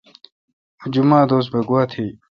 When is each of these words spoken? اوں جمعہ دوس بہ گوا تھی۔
اوں 0.79 0.89
جمعہ 0.93 1.27
دوس 1.29 1.45
بہ 1.51 1.59
گوا 1.67 1.83
تھی۔ 1.91 2.05